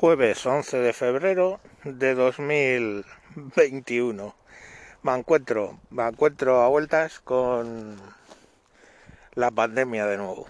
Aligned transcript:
jueves 0.00 0.46
11 0.46 0.78
de 0.78 0.94
febrero 0.94 1.60
de 1.84 2.14
2021. 2.14 4.34
Me 5.02 5.14
encuentro, 5.14 5.78
me 5.90 6.08
encuentro 6.08 6.62
a 6.62 6.68
vueltas 6.68 7.20
con 7.20 8.00
la 9.34 9.50
pandemia 9.50 10.06
de 10.06 10.16
nuevo. 10.16 10.46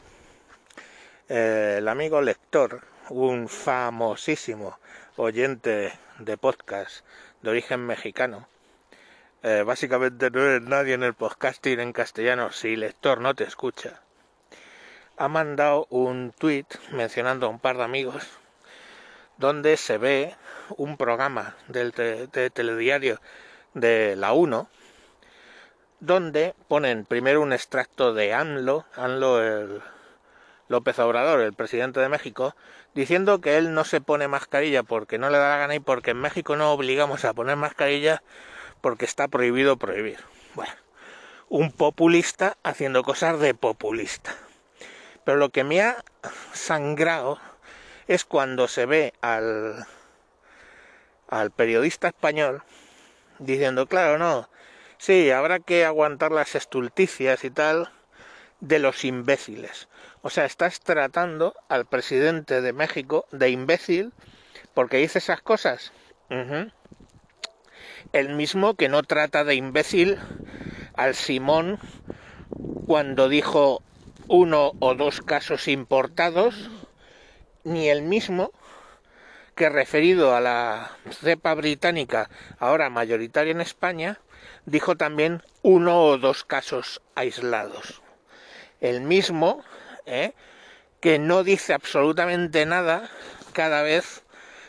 El 1.29 1.89
amigo 1.89 2.23
lector, 2.23 2.83
un 3.09 3.49
famosísimo 3.49 4.79
oyente 5.17 5.95
de 6.21 6.39
podcast 6.39 7.05
de 7.43 7.51
origen 7.51 7.85
mexicano, 7.85 8.47
eh, 9.43 9.65
básicamente 9.67 10.31
no 10.31 10.43
eres 10.43 10.63
nadie 10.63 10.95
en 10.95 11.03
el 11.03 11.15
podcasting 11.15 11.81
en 11.81 11.93
castellano 11.93 12.53
si 12.53 12.77
lector 12.77 13.21
no 13.21 13.35
te 13.35 13.43
escucha, 13.43 14.01
ha 15.17 15.27
mandado 15.27 15.89
un 15.91 16.33
tweet 16.39 16.67
mencionando 16.93 17.47
a 17.47 17.49
un 17.49 17.59
par 17.59 17.79
de 17.79 17.83
amigos 17.83 18.39
donde 19.41 19.79
se 19.79 19.97
ve 19.97 20.37
un 20.77 20.99
programa 20.99 21.57
del 21.67 21.93
de 21.93 22.51
telediario 22.51 23.21
de 23.75 24.15
la 24.15 24.33
1 24.33 24.69
donde 25.99 26.55
ponen 26.69 27.07
primero 27.07 27.41
un 27.41 27.53
extracto 27.53 28.13
de 28.13 28.35
ANLO, 28.35 28.85
ANLO 28.97 29.43
el 29.43 29.83
López 30.69 30.99
Obrador, 30.99 31.41
el 31.41 31.55
presidente 31.55 32.01
de 32.01 32.09
México, 32.09 32.55
diciendo 32.95 33.41
que 33.41 33.57
él 33.57 33.75
no 33.75 33.85
se 33.85 34.01
pone 34.01 34.29
mascarilla 34.29 34.83
porque 34.83 35.19
no 35.19 35.31
le 35.31 35.39
da 35.39 35.51
la 35.51 35.57
gana 35.57 35.75
y 35.75 35.81
porque 35.81 36.13
en 36.13 36.21
México 36.21 36.57
no 36.57 36.73
obligamos 36.73 37.25
a 37.25 37.33
poner 37.33 37.57
mascarilla 37.57 38.23
porque 38.83 39.07
está 39.07 39.29
prohibido 39.29 39.79
prohibir. 39.79 40.19
Bueno, 40.55 40.73
un 41.49 41.73
populista 41.73 42.57
haciendo 42.63 43.03
cosas 43.03 43.41
de 43.41 43.55
populista. 43.55 44.35
Pero 45.25 45.39
lo 45.39 45.49
que 45.49 45.65
me 45.65 45.83
ha 45.83 46.03
sangrado 46.53 47.39
es 48.11 48.25
cuando 48.25 48.67
se 48.67 48.87
ve 48.87 49.15
al, 49.21 49.87
al 51.29 51.53
periodista 51.53 52.09
español 52.09 52.65
diciendo, 53.39 53.87
claro, 53.87 54.19
no, 54.19 54.49
sí, 54.99 55.31
habrá 55.31 55.61
que 55.61 55.85
aguantar 55.85 56.33
las 56.33 56.57
estulticias 56.57 57.45
y 57.45 57.51
tal 57.51 57.93
de 58.59 58.81
los 58.81 59.05
imbéciles. 59.05 59.89
O 60.23 60.31
sea, 60.31 60.45
estás 60.45 60.81
tratando 60.81 61.55
al 61.69 61.87
presidente 61.87 62.61
de 62.61 62.73
México 62.73 63.27
de 63.31 63.51
imbécil 63.51 64.13
porque 64.75 64.97
dice 64.97 65.21
esas 65.21 65.41
cosas. 65.41 65.93
El 68.13 68.35
mismo 68.35 68.75
que 68.75 68.89
no 68.89 69.05
trata 69.05 69.45
de 69.45 69.55
imbécil 69.55 70.19
al 70.95 71.15
Simón 71.15 71.79
cuando 72.89 73.29
dijo 73.29 73.85
uno 74.27 74.73
o 74.81 74.97
dos 74.97 75.21
casos 75.21 75.69
importados 75.69 76.71
ni 77.65 77.89
el 77.89 78.03
mismo 78.03 78.53
que 79.55 79.69
referido 79.69 80.35
a 80.35 80.41
la 80.41 80.93
cepa 81.11 81.55
británica, 81.55 82.31
ahora 82.59 82.89
mayoritaria 82.89 83.51
en 83.51 83.61
España, 83.61 84.19
dijo 84.65 84.97
también 84.97 85.43
uno 85.63 86.05
o 86.05 86.19
dos 86.19 86.45
casos 86.45 87.03
aislados. 87.15 88.03
El 88.81 89.03
mismo 89.03 89.63
¿eh? 90.07 90.33
que 91.01 91.19
no 91.19 91.45
dice 91.45 91.75
absolutamente 91.75 92.65
nada 92.65 93.11
cada 93.53 93.83
vez 93.83 94.23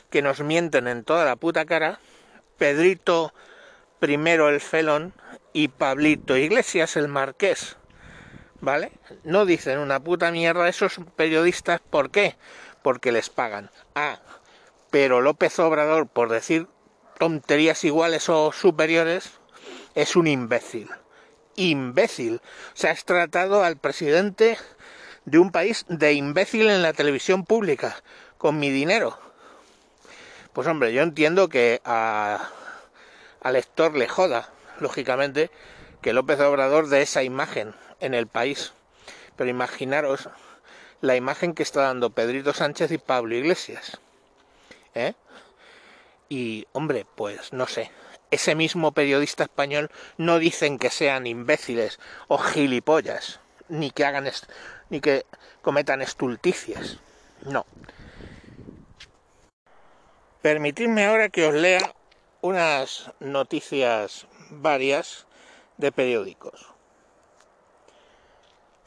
que 0.10 0.22
nos 0.22 0.42
mienten 0.42 0.88
en 0.88 1.04
toda 1.04 1.26
la 1.26 1.36
puta 1.36 1.66
cara, 1.66 2.00
Pedrito 2.58 3.34
primero 4.00 4.50
el 4.50 4.60
felón 4.60 5.14
y 5.54 5.70
Pablito 5.70 6.38
Iglesias 6.38 6.96
el 6.98 7.08
marqués. 7.08 7.78
¿Vale? 8.60 8.92
No 9.24 9.46
dicen 9.46 9.80
una 9.80 10.00
puta 10.00 10.32
mierda 10.32 10.70
esos 10.70 11.00
periodistas, 11.16 11.80
¿por 11.80 12.12
qué? 12.12 12.36
Porque 12.82 13.12
les 13.12 13.30
pagan. 13.30 13.70
Ah, 13.96 14.20
pero 14.90 15.22
López 15.22 15.58
Obrador, 15.60 16.08
por 16.08 16.30
decir 16.30 16.68
tonterías 17.18 17.84
iguales 17.84 18.30
o 18.30 18.52
superiores, 18.52 19.32
es 19.96 20.16
un 20.16 20.28
imbécil. 20.28 20.90
Imbécil. 21.56 22.42
O 22.74 22.78
sea, 22.78 22.92
has 22.92 23.06
tratado 23.06 23.64
al 23.64 23.78
presidente 23.78 24.58
de 25.26 25.38
un 25.38 25.52
país 25.52 25.86
de 25.88 26.14
imbécil 26.14 26.70
en 26.70 26.82
la 26.82 26.94
televisión 26.94 27.46
pública, 27.46 27.96
con 28.38 28.60
mi 28.60 28.70
dinero. 28.70 29.18
Pues 30.54 30.68
hombre, 30.68 30.94
yo 30.94 31.02
entiendo 31.04 31.48
que 31.48 31.82
a, 31.86 32.50
al 33.42 33.54
lector 33.54 33.96
le 33.96 34.08
joda, 34.08 34.50
lógicamente, 34.80 35.52
que 36.02 36.14
López 36.14 36.40
Obrador 36.40 36.88
dé 36.90 37.04
esa 37.04 37.24
imagen 37.24 37.76
en 38.00 38.14
el 38.14 38.28
país. 38.28 38.74
Pero 39.36 39.50
imaginaros 39.50 40.30
la 41.02 41.16
imagen 41.16 41.54
que 41.54 41.64
está 41.64 41.82
dando 41.82 42.12
Pedrito 42.12 42.54
Sánchez 42.54 42.92
y 42.92 42.98
Pablo 42.98 43.36
Iglesias. 43.36 44.00
¿Eh? 44.94 45.14
Y, 46.30 46.68
hombre, 46.72 47.06
pues 47.16 47.52
no 47.52 47.68
sé, 47.68 47.92
ese 48.30 48.56
mismo 48.56 48.94
periodista 48.94 49.44
español 49.44 49.92
no 50.18 50.40
dicen 50.40 50.78
que 50.78 50.90
sean 50.90 51.28
imbéciles 51.28 52.00
o 52.28 52.38
gilipollas, 52.38 53.40
ni 53.68 53.92
que 53.92 54.06
hagan 54.06 54.30
ni 54.90 55.02
que 55.02 55.26
cometan 55.62 56.02
estulticias. 56.02 57.00
No. 57.44 57.66
Permitidme 60.42 61.06
ahora 61.06 61.30
que 61.30 61.48
os 61.48 61.54
lea 61.54 61.94
unas 62.42 63.12
noticias 63.20 64.28
varias 64.50 65.26
de 65.78 65.92
periódicos. 65.92 66.68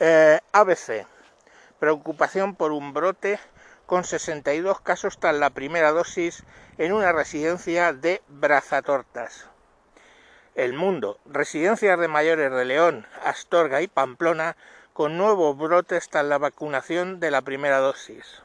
Eh, 0.00 0.40
ABC 0.52 1.06
preocupación 1.84 2.54
por 2.54 2.72
un 2.72 2.94
brote 2.94 3.38
con 3.84 4.04
62 4.04 4.80
casos 4.80 5.18
tras 5.18 5.34
la 5.34 5.50
primera 5.50 5.92
dosis 5.92 6.42
en 6.78 6.94
una 6.94 7.12
residencia 7.12 7.92
de 7.92 8.22
Brazatortas. 8.26 9.50
El 10.54 10.72
Mundo, 10.72 11.18
residencias 11.26 12.00
de 12.00 12.08
mayores 12.08 12.50
de 12.50 12.64
León, 12.64 13.06
Astorga 13.22 13.82
y 13.82 13.86
Pamplona 13.86 14.56
con 14.94 15.18
nuevos 15.18 15.58
brotes 15.58 16.08
tras 16.08 16.24
la 16.24 16.38
vacunación 16.38 17.20
de 17.20 17.30
la 17.30 17.42
primera 17.42 17.80
dosis. 17.80 18.40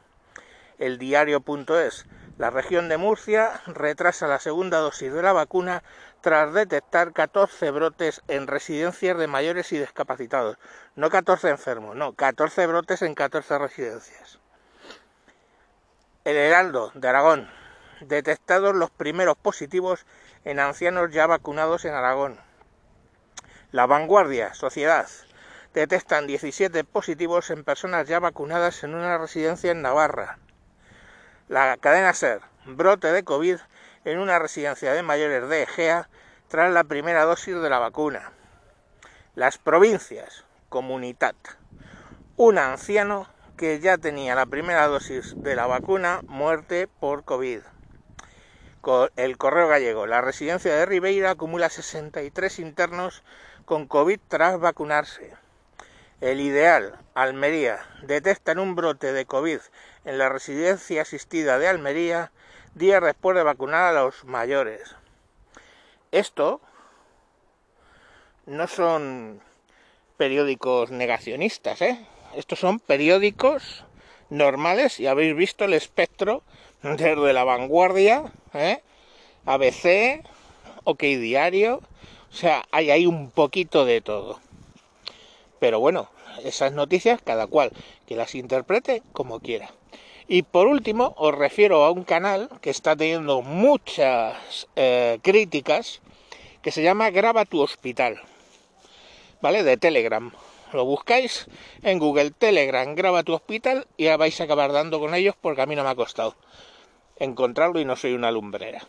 El 0.78 0.98
diario.es, 0.98 2.04
la 2.36 2.50
región 2.50 2.90
de 2.90 2.98
Murcia 2.98 3.62
retrasa 3.64 4.26
la 4.26 4.38
segunda 4.38 4.80
dosis 4.80 5.14
de 5.14 5.22
la 5.22 5.32
vacuna 5.32 5.82
tras 6.20 6.52
detectar 6.52 7.12
14 7.12 7.70
brotes 7.70 8.22
en 8.28 8.46
residencias 8.46 9.16
de 9.16 9.26
mayores 9.26 9.72
y 9.72 9.78
discapacitados. 9.78 10.58
No 10.96 11.10
14 11.10 11.48
enfermos, 11.48 11.96
no, 11.96 12.12
14 12.14 12.66
brotes 12.66 13.02
en 13.02 13.14
14 13.14 13.58
residencias. 13.58 14.38
El 16.24 16.36
Heraldo 16.36 16.92
de 16.94 17.08
Aragón. 17.08 17.50
Detectados 18.02 18.74
los 18.74 18.90
primeros 18.90 19.36
positivos 19.36 20.06
en 20.44 20.58
ancianos 20.58 21.12
ya 21.12 21.26
vacunados 21.26 21.84
en 21.84 21.94
Aragón. 21.94 22.38
La 23.72 23.86
Vanguardia, 23.86 24.54
Sociedad. 24.54 25.08
Detectan 25.74 26.26
17 26.26 26.84
positivos 26.84 27.50
en 27.50 27.64
personas 27.64 28.08
ya 28.08 28.18
vacunadas 28.18 28.82
en 28.84 28.94
una 28.94 29.16
residencia 29.18 29.70
en 29.70 29.82
Navarra. 29.82 30.38
La 31.48 31.76
cadena 31.76 32.12
SER. 32.12 32.40
Brote 32.66 33.12
de 33.12 33.24
COVID 33.24 33.58
en 34.04 34.18
una 34.18 34.38
residencia 34.38 34.92
de 34.92 35.02
mayores 35.02 35.48
de 35.48 35.62
Egea 35.62 36.08
tras 36.48 36.72
la 36.72 36.84
primera 36.84 37.24
dosis 37.24 37.60
de 37.60 37.70
la 37.70 37.78
vacuna. 37.78 38.32
Las 39.34 39.58
provincias, 39.58 40.44
Comunitat. 40.68 41.36
Un 42.36 42.58
anciano 42.58 43.28
que 43.56 43.80
ya 43.80 43.98
tenía 43.98 44.34
la 44.34 44.46
primera 44.46 44.86
dosis 44.86 45.34
de 45.36 45.54
la 45.54 45.66
vacuna, 45.66 46.20
muerte 46.26 46.88
por 46.88 47.24
COVID. 47.24 47.60
El 49.16 49.36
Correo 49.36 49.68
Gallego. 49.68 50.06
La 50.06 50.22
residencia 50.22 50.74
de 50.74 50.86
Ribeira 50.86 51.32
acumula 51.32 51.68
63 51.68 52.58
internos 52.60 53.22
con 53.66 53.86
COVID 53.86 54.18
tras 54.28 54.58
vacunarse. 54.58 55.34
El 56.20 56.40
Ideal, 56.40 56.98
Almería. 57.14 57.80
Detectan 58.02 58.58
un 58.58 58.74
brote 58.74 59.12
de 59.12 59.26
COVID 59.26 59.60
en 60.04 60.18
la 60.18 60.30
residencia 60.30 61.02
asistida 61.02 61.58
de 61.58 61.68
Almería 61.68 62.32
días 62.74 63.02
después 63.02 63.36
de 63.36 63.42
vacunar 63.42 63.96
a 63.96 64.02
los 64.02 64.24
mayores. 64.24 64.96
Esto 66.12 66.60
no 68.46 68.66
son 68.66 69.40
periódicos 70.16 70.90
negacionistas, 70.90 71.82
¿eh? 71.82 72.06
Estos 72.34 72.58
son 72.58 72.78
periódicos 72.78 73.84
normales 74.28 75.00
y 75.00 75.06
habéis 75.06 75.34
visto 75.34 75.64
el 75.64 75.74
espectro 75.74 76.42
desde 76.82 77.32
la 77.32 77.44
vanguardia, 77.44 78.32
¿eh? 78.54 78.82
ABC, 79.46 80.24
OK 80.84 81.00
Diario, 81.00 81.80
o 82.30 82.34
sea, 82.34 82.64
hay 82.70 82.90
ahí 82.90 83.06
un 83.06 83.30
poquito 83.30 83.84
de 83.84 84.00
todo. 84.00 84.38
Pero 85.58 85.80
bueno, 85.80 86.08
esas 86.44 86.72
noticias 86.72 87.20
cada 87.22 87.46
cual 87.46 87.72
que 88.06 88.16
las 88.16 88.34
interprete 88.34 89.02
como 89.12 89.40
quiera. 89.40 89.70
Y 90.32 90.42
por 90.44 90.68
último, 90.68 91.12
os 91.16 91.34
refiero 91.34 91.82
a 91.82 91.90
un 91.90 92.04
canal 92.04 92.48
que 92.60 92.70
está 92.70 92.94
teniendo 92.94 93.42
muchas 93.42 94.68
eh, 94.76 95.18
críticas, 95.22 96.00
que 96.62 96.70
se 96.70 96.84
llama 96.84 97.10
Graba 97.10 97.44
tu 97.44 97.60
Hospital, 97.60 98.22
¿vale? 99.40 99.64
De 99.64 99.76
Telegram. 99.76 100.30
Lo 100.72 100.84
buscáis 100.84 101.48
en 101.82 101.98
Google 101.98 102.30
Telegram, 102.30 102.94
Graba 102.94 103.24
tu 103.24 103.34
Hospital, 103.34 103.88
y 103.96 104.04
ya 104.04 104.16
vais 104.16 104.40
a 104.40 104.44
acabar 104.44 104.70
dando 104.70 105.00
con 105.00 105.16
ellos 105.16 105.34
porque 105.40 105.62
a 105.62 105.66
mí 105.66 105.74
no 105.74 105.82
me 105.82 105.90
ha 105.90 105.96
costado. 105.96 106.36
encontrarlo 107.16 107.80
y 107.80 107.84
no 107.84 107.96
soy 107.96 108.12
una 108.12 108.30
lumbrera. 108.30 108.86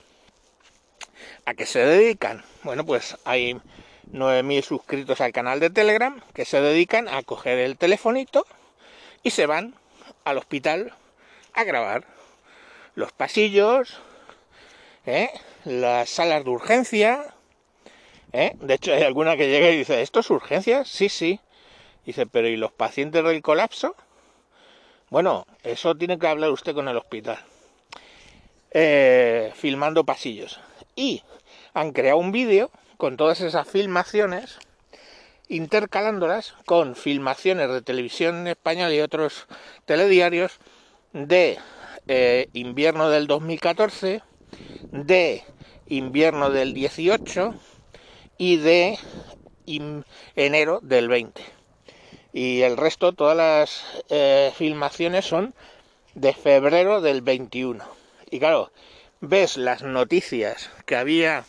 ¿A 1.45 1.55
qué 1.55 1.65
se 1.65 1.79
dedican? 1.79 2.43
Bueno, 2.61 2.85
pues 2.85 3.17
hay 3.25 3.55
9.000 4.11 4.61
suscritos 4.61 5.21
al 5.21 5.31
canal 5.31 5.59
de 5.59 5.71
Telegram 5.71 6.21
que 6.35 6.45
se 6.45 6.61
dedican 6.61 7.07
a 7.07 7.23
coger 7.23 7.57
el 7.57 7.77
telefonito 7.77 8.45
y 9.23 9.31
se 9.31 9.47
van 9.47 9.73
al 10.23 10.37
hospital 10.37 10.93
a 11.53 11.63
grabar 11.63 12.05
los 12.95 13.11
pasillos, 13.11 13.99
¿eh? 15.05 15.29
las 15.65 16.09
salas 16.09 16.43
de 16.43 16.49
urgencia. 16.49 17.33
¿eh? 18.33 18.55
De 18.59 18.75
hecho, 18.75 18.93
hay 18.93 19.03
alguna 19.03 19.37
que 19.37 19.49
llega 19.49 19.69
y 19.69 19.77
dice, 19.77 20.01
¿esto 20.01 20.19
es 20.19 20.29
urgencia? 20.29 20.85
Sí, 20.85 21.09
sí. 21.09 21.39
Dice, 22.05 22.25
pero 22.25 22.47
¿y 22.47 22.57
los 22.57 22.71
pacientes 22.71 23.23
del 23.23 23.41
colapso? 23.41 23.95
Bueno, 25.09 25.45
eso 25.63 25.95
tiene 25.95 26.17
que 26.17 26.27
hablar 26.27 26.51
usted 26.51 26.73
con 26.73 26.87
el 26.87 26.97
hospital. 26.97 27.39
Eh, 28.71 29.51
filmando 29.55 30.05
pasillos. 30.05 30.59
Y 30.95 31.23
han 31.73 31.91
creado 31.91 32.17
un 32.17 32.31
vídeo 32.31 32.71
con 32.97 33.17
todas 33.17 33.41
esas 33.41 33.67
filmaciones, 33.67 34.59
intercalándolas 35.47 36.53
con 36.65 36.95
filmaciones 36.95 37.69
de 37.69 37.81
televisión 37.81 38.47
española 38.47 38.93
y 38.93 39.01
otros 39.01 39.47
telediarios 39.85 40.59
de 41.13 41.57
eh, 42.07 42.49
invierno 42.53 43.09
del 43.09 43.27
2014, 43.27 44.21
de 44.91 45.43
invierno 45.87 46.49
del 46.49 46.73
18 46.73 47.53
y 48.37 48.57
de 48.57 48.97
enero 50.35 50.79
del 50.81 51.07
20. 51.07 51.41
Y 52.33 52.61
el 52.61 52.77
resto, 52.77 53.13
todas 53.13 53.37
las 53.37 54.03
eh, 54.09 54.51
filmaciones 54.55 55.25
son 55.25 55.53
de 56.15 56.33
febrero 56.33 57.01
del 57.01 57.21
21. 57.21 57.83
Y 58.29 58.39
claro, 58.39 58.71
ves 59.19 59.57
las 59.57 59.83
noticias 59.83 60.69
que 60.85 60.95
había 60.95 61.43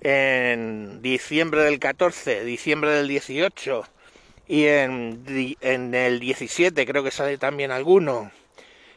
en 0.00 1.00
diciembre 1.02 1.62
del 1.62 1.78
14, 1.78 2.44
diciembre 2.44 2.90
del 2.90 3.08
18 3.08 3.84
y 4.46 4.66
en, 4.66 5.24
en 5.60 5.94
el 5.94 6.20
17 6.20 6.86
creo 6.86 7.02
que 7.02 7.10
sale 7.10 7.38
también 7.38 7.70
alguno 7.70 8.30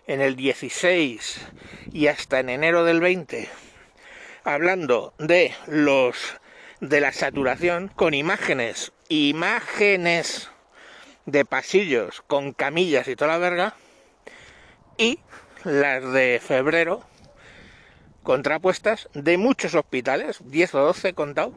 en 0.08 0.22
el 0.22 0.36
16 0.36 1.42
y 1.92 2.08
hasta 2.08 2.40
en 2.40 2.50
enero 2.50 2.84
del 2.84 3.00
20 3.02 3.50
hablando 4.48 5.14
de 5.20 5.54
los 5.68 6.40
de 6.80 7.02
la 7.02 7.12
saturación 7.12 7.90
con 7.90 8.14
imágenes, 8.14 8.94
imágenes 9.10 10.50
de 11.26 11.44
pasillos 11.44 12.24
con 12.28 12.54
camillas 12.54 13.10
y 13.10 13.18
toda 13.18 13.34
la 13.34 13.38
verga 13.40 13.76
y 14.98 15.20
las 15.66 16.14
de 16.14 16.40
febrero 16.42 17.04
contrapuestas 18.24 19.10
de 19.14 19.38
muchos 19.38 19.76
hospitales, 19.76 20.40
10 20.46 20.76
o 20.76 20.80
12 20.80 21.14
contado, 21.14 21.54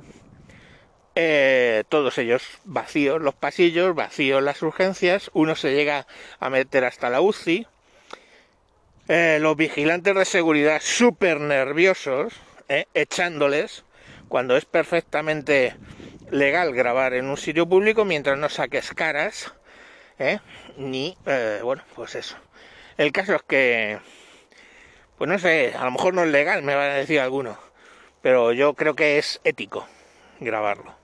eh, 1.15 1.85
todos 1.89 2.19
ellos 2.19 2.43
vacíos 2.65 3.21
los 3.21 3.35
pasillos, 3.35 3.95
vacíos 3.95 4.43
las 4.43 4.63
urgencias, 4.63 5.31
uno 5.33 5.55
se 5.55 5.75
llega 5.75 6.09
a 6.41 6.51
meter 6.51 6.85
hasta 6.85 7.09
la 7.09 7.21
UCI, 7.21 7.69
eh, 9.13 9.41
los 9.41 9.57
vigilantes 9.57 10.15
de 10.15 10.25
seguridad 10.25 10.81
súper 10.81 11.41
nerviosos, 11.41 12.33
eh, 12.69 12.87
echándoles, 12.95 13.85
cuando 14.29 14.57
es 14.57 14.67
perfectamente 14.67 15.75
legal 16.31 16.73
grabar 16.73 17.15
en 17.15 17.27
un 17.27 17.37
sitio 17.37 17.69
público 17.69 18.05
mientras 18.05 18.39
no 18.39 18.49
saques 18.49 18.95
caras, 18.95 19.53
eh, 20.21 20.39
ni, 20.77 21.17
bueno, 21.61 21.83
pues 21.97 22.15
eso. 22.15 22.37
El 22.99 23.11
caso 23.11 23.35
es 23.35 23.43
que, 23.43 23.99
pues 25.19 25.29
no 25.29 25.41
sé, 25.41 25.75
a 25.77 25.85
lo 25.87 25.91
mejor 25.91 26.15
no 26.15 26.23
es 26.23 26.31
legal, 26.31 26.63
me 26.63 26.77
va 26.77 26.85
a 26.85 26.95
decir 26.95 27.19
alguno, 27.19 27.59
pero 28.23 28.53
yo 28.53 28.75
creo 28.75 28.95
que 28.95 29.19
es 29.19 29.41
ético 29.43 29.89
grabarlo. 30.39 30.95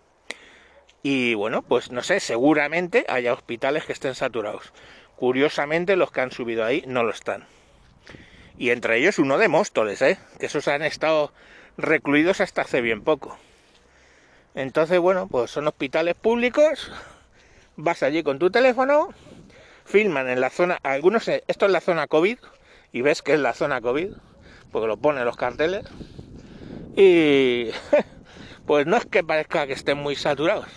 Y 1.02 1.34
bueno, 1.34 1.62
pues 1.62 1.90
no 1.90 2.04
sé, 2.04 2.20
seguramente 2.20 3.04
haya 3.08 3.32
hospitales 3.32 3.84
que 3.84 3.94
estén 3.94 4.14
saturados. 4.14 4.72
Curiosamente, 5.16 5.96
los 5.96 6.12
que 6.12 6.20
han 6.20 6.30
subido 6.30 6.64
ahí 6.64 6.84
no 6.86 7.02
lo 7.02 7.10
están 7.10 7.48
y 8.58 8.70
entre 8.70 8.98
ellos 8.98 9.18
uno 9.18 9.38
de 9.38 9.48
Móstoles, 9.48 10.00
¿eh? 10.02 10.18
que 10.38 10.46
esos 10.46 10.68
han 10.68 10.82
estado 10.82 11.32
recluidos 11.76 12.40
hasta 12.40 12.62
hace 12.62 12.80
bien 12.80 13.02
poco. 13.02 13.38
Entonces, 14.54 14.98
bueno, 14.98 15.28
pues 15.28 15.50
son 15.50 15.68
hospitales 15.68 16.14
públicos, 16.14 16.90
vas 17.76 18.02
allí 18.02 18.22
con 18.22 18.38
tu 18.38 18.50
teléfono, 18.50 19.10
filman 19.84 20.28
en 20.28 20.40
la 20.40 20.50
zona, 20.50 20.78
algunos, 20.82 21.28
eh, 21.28 21.44
esto 21.46 21.66
es 21.66 21.72
la 21.72 21.80
zona 21.80 22.06
COVID, 22.06 22.38
y 22.92 23.02
ves 23.02 23.20
que 23.20 23.34
es 23.34 23.40
la 23.40 23.52
zona 23.52 23.80
COVID, 23.82 24.12
porque 24.72 24.88
lo 24.88 24.96
ponen 24.96 25.26
los 25.26 25.36
carteles, 25.36 25.84
y 26.96 27.70
pues 28.66 28.86
no 28.86 28.96
es 28.96 29.04
que 29.04 29.22
parezca 29.22 29.66
que 29.66 29.74
estén 29.74 29.98
muy 29.98 30.16
saturados. 30.16 30.68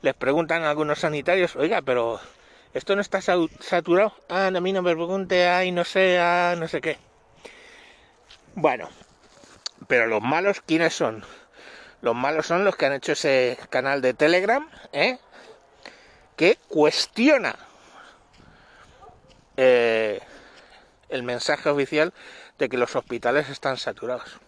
Les 0.00 0.14
preguntan 0.14 0.64
a 0.64 0.70
algunos 0.70 1.00
sanitarios, 1.00 1.54
oiga, 1.54 1.82
pero 1.82 2.18
esto 2.74 2.94
no 2.94 3.02
está 3.02 3.20
saturado. 3.20 4.14
Ah, 4.28 4.46
a 4.46 4.60
mí 4.60 4.72
no 4.72 4.82
me 4.82 4.94
pregunte, 4.94 5.48
ay, 5.48 5.72
no 5.72 5.84
sé, 5.84 6.18
ah, 6.18 6.54
no 6.58 6.68
sé 6.68 6.80
qué. 6.80 6.98
Bueno, 8.54 8.88
pero 9.88 10.06
los 10.06 10.22
malos, 10.22 10.60
¿quiénes 10.60 10.94
son? 10.94 11.24
Los 12.00 12.14
malos 12.14 12.46
son 12.46 12.64
los 12.64 12.76
que 12.76 12.86
han 12.86 12.92
hecho 12.94 13.12
ese 13.12 13.58
canal 13.70 14.02
de 14.02 14.14
Telegram, 14.14 14.68
¿eh? 14.92 15.18
que 16.36 16.58
cuestiona 16.68 17.54
eh, 19.56 20.20
el 21.08 21.22
mensaje 21.22 21.68
oficial 21.68 22.12
de 22.58 22.68
que 22.68 22.78
los 22.78 22.96
hospitales 22.96 23.48
están 23.48 23.76
saturados. 23.76 24.40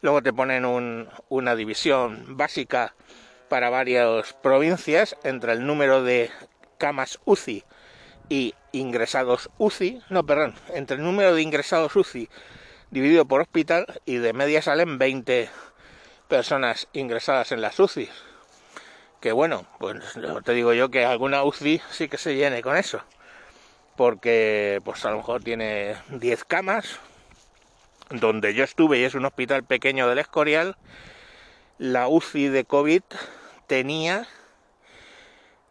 Luego 0.00 0.22
te 0.22 0.32
ponen 0.32 0.64
una 1.28 1.56
división 1.56 2.36
básica 2.36 2.94
para 3.48 3.70
varias 3.70 4.32
provincias 4.34 5.16
entre 5.24 5.52
el 5.52 5.66
número 5.66 6.02
de 6.02 6.30
camas 6.78 7.18
UCI 7.24 7.64
y 8.28 8.54
ingresados 8.72 9.50
UCI, 9.58 10.02
no, 10.08 10.24
perdón, 10.24 10.54
entre 10.74 10.96
el 10.96 11.02
número 11.02 11.34
de 11.34 11.42
ingresados 11.42 11.94
UCI 11.96 12.28
dividido 12.90 13.26
por 13.26 13.40
hospital 13.40 13.86
y 14.06 14.16
de 14.16 14.32
media 14.32 14.62
salen 14.62 14.98
20 14.98 15.50
personas 16.28 16.88
ingresadas 16.92 17.52
en 17.52 17.60
las 17.60 17.78
UCI. 17.78 18.08
Que 19.20 19.32
bueno, 19.32 19.66
pues 19.78 19.96
te 20.44 20.52
digo 20.52 20.72
yo 20.74 20.90
que 20.90 21.04
alguna 21.04 21.42
UCI 21.42 21.82
sí 21.90 22.08
que 22.08 22.18
se 22.18 22.36
llene 22.36 22.62
con 22.62 22.76
eso. 22.76 23.02
Porque 23.96 24.80
pues 24.84 25.04
a 25.04 25.10
lo 25.10 25.16
mejor 25.16 25.42
tiene 25.42 25.96
10 26.10 26.44
camas. 26.44 27.00
Donde 28.10 28.54
yo 28.54 28.64
estuve 28.64 28.98
y 28.98 29.04
es 29.04 29.14
un 29.14 29.24
hospital 29.24 29.64
pequeño 29.64 30.08
del 30.08 30.18
Escorial, 30.18 30.76
la 31.78 32.08
UCI 32.08 32.48
de 32.48 32.64
COVID 32.64 33.02
tenía 33.66 34.26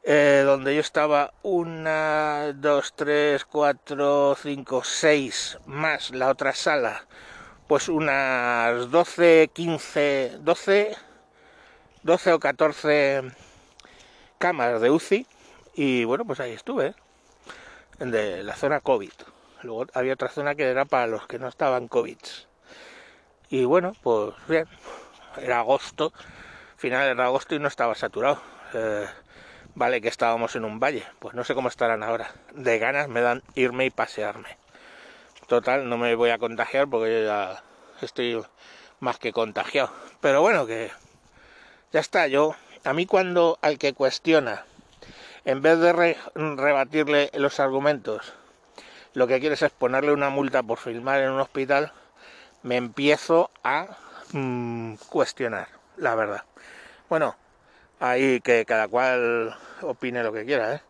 eh, 0.10 0.44
donde 0.46 0.74
yo 0.74 0.80
estaba 0.80 1.34
una, 1.44 2.54
dos, 2.54 2.94
tres, 2.96 3.44
cuatro, 3.44 4.38
cinco, 4.42 4.82
seis, 4.86 5.58
más 5.66 6.12
la 6.12 6.30
otra 6.30 6.54
sala, 6.54 7.06
pues 7.68 7.90
unas 7.90 8.90
12, 8.90 9.50
15, 9.52 10.38
12, 10.40 10.96
12 12.04 12.34
o 12.34 12.40
14 12.40 13.22
cámaras 14.38 14.80
de 14.80 14.92
UCI 14.92 15.28
y 15.76 16.06
bueno, 16.06 16.24
pues 16.24 16.40
ahí 16.40 16.54
estuve, 16.54 16.96
de 18.00 18.44
la 18.44 18.56
zona 18.56 18.80
COVID. 18.80 19.12
Luego 19.64 19.88
había 19.94 20.14
otra 20.14 20.30
zona 20.30 20.56
que 20.56 20.64
era 20.70 20.86
para 20.86 21.08
los 21.08 21.28
que 21.28 21.38
no 21.38 21.50
estaban 21.50 21.90
COVID. 21.90 22.18
Y 23.50 23.66
bueno, 23.66 23.92
pues 24.04 24.34
bien, 24.48 24.70
era 25.36 25.60
agosto, 25.60 26.14
final 26.78 27.18
de 27.18 27.22
agosto 27.22 27.56
y 27.56 27.60
no 27.60 27.68
estaba 27.68 27.94
saturado. 27.94 28.42
Eh, 28.74 29.06
Vale, 29.78 30.02
que 30.02 30.08
estábamos 30.08 30.56
en 30.56 30.66
un 30.66 30.80
valle, 30.80 31.04
pues 31.20 31.36
no 31.36 31.44
sé 31.44 31.54
cómo 31.54 31.68
estarán 31.68 32.02
ahora. 32.02 32.32
De 32.56 32.80
ganas 32.80 33.10
me 33.10 33.22
dan 33.22 33.44
irme 33.54 33.86
y 33.86 33.92
pasearme. 33.92 34.58
Total, 35.46 35.88
no 35.88 36.00
me 36.00 36.16
voy 36.16 36.32
a 36.32 36.40
contagiar 36.40 36.88
porque 36.88 37.22
yo 37.22 37.28
ya 37.28 37.62
estoy 38.02 38.44
más 39.00 39.20
que 39.20 39.32
contagiado. 39.32 39.92
Pero 40.20 40.42
bueno, 40.42 40.66
que 40.66 40.90
ya 41.94 42.00
está. 42.00 42.26
Yo, 42.26 42.56
a 42.86 42.94
mí 42.94 43.06
cuando 43.06 43.60
al 43.62 43.78
que 43.78 43.94
cuestiona, 43.94 44.66
en 45.46 45.62
vez 45.62 45.78
de 45.78 45.94
rebatirle 46.34 47.30
los 47.36 47.60
argumentos, 47.60 48.34
lo 49.14 49.28
que 49.28 49.40
quieres 49.40 49.62
es 49.62 49.70
ponerle 49.70 50.12
una 50.12 50.32
multa 50.32 50.64
por 50.64 50.80
filmar 50.80 51.22
en 51.22 51.30
un 51.30 51.40
hospital, 51.40 51.94
me 52.64 52.78
empiezo 52.78 53.52
a 53.64 53.96
mm, 54.32 54.96
cuestionar, 55.08 55.68
la 55.98 56.16
verdad. 56.16 56.46
Bueno, 57.10 57.36
ahí 58.00 58.42
que 58.42 58.66
cada 58.66 58.88
cual 58.88 59.56
opine 59.82 60.24
lo 60.24 60.32
que 60.32 60.46
quiera, 60.46 60.76
¿eh? 60.76 60.82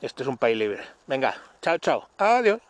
Esto 0.00 0.22
es 0.22 0.28
un 0.28 0.36
país 0.36 0.56
libre. 0.56 0.82
Venga, 1.06 1.34
chao, 1.62 1.78
chao. 1.78 2.08
Adiós. 2.18 2.65